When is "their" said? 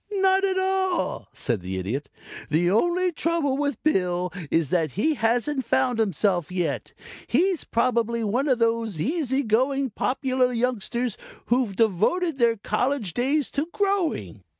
12.39-12.57